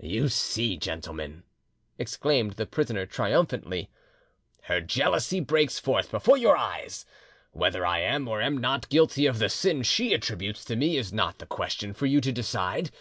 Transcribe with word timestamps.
"You 0.00 0.30
see, 0.30 0.78
gentlemen," 0.78 1.42
exclaimed 1.98 2.52
the 2.52 2.64
prisoner 2.64 3.04
triumphantly, 3.04 3.90
"her 4.62 4.80
jealousy 4.80 5.40
breaks 5.40 5.78
forth 5.78 6.10
before 6.10 6.38
your 6.38 6.56
eyes. 6.56 7.04
Whether 7.52 7.84
I 7.84 7.98
am, 8.00 8.26
or 8.26 8.40
am 8.40 8.56
not, 8.56 8.88
guilty 8.88 9.26
of 9.26 9.38
the 9.38 9.50
sin 9.50 9.82
she 9.82 10.14
attributes 10.14 10.64
to 10.64 10.76
me, 10.76 10.96
is 10.96 11.12
not 11.12 11.38
the 11.38 11.44
question 11.44 11.92
for 11.92 12.06
you 12.06 12.22
to 12.22 12.32
decide. 12.32 12.92